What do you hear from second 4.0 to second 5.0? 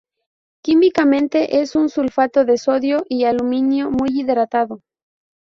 hidratado.